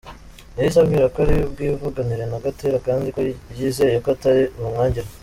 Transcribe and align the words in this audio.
Yahise 0.57 0.77
ambwira 0.79 1.11
ko 1.13 1.17
ari 1.25 1.35
bwivuganire 1.51 2.23
na 2.27 2.37
Gatera 2.45 2.77
kandi 2.87 3.07
ko 3.15 3.19
yizeye 3.57 3.95
ko 4.03 4.09
atari 4.15 4.43
bumwangire. 4.59 5.07